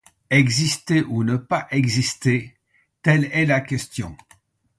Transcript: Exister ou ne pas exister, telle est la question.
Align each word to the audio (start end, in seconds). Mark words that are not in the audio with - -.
Exister 0.31 1.03
ou 1.11 1.23
ne 1.23 1.37
pas 1.37 1.67
exister, 1.69 2.55
telle 3.03 3.25
est 3.25 3.45
la 3.45 3.61
question. 3.61 4.17